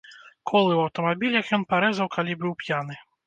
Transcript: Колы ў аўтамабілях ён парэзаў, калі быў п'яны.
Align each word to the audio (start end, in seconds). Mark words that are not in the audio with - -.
Колы 0.51 0.71
ў 0.75 0.81
аўтамабілях 0.87 1.51
ён 1.59 1.67
парэзаў, 1.73 2.07
калі 2.17 2.33
быў 2.43 2.57
п'яны. 2.65 3.01